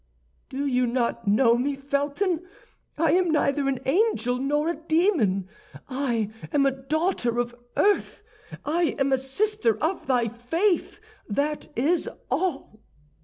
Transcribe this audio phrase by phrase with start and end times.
[0.49, 2.41] "Do you not know me, Felton?
[2.97, 5.47] I am neither an angel nor a demon;
[5.87, 8.23] I am a daughter of earth,
[8.65, 12.79] I am a sister of thy faith, that is all."